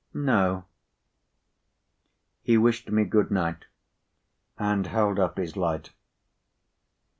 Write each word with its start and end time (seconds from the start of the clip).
"No." 0.15 0.65
He 2.41 2.57
wished 2.57 2.89
me 2.89 3.03
good 3.03 3.29
night, 3.29 3.65
and 4.57 4.87
held 4.87 5.19
up 5.19 5.37
his 5.37 5.55
light. 5.55 5.91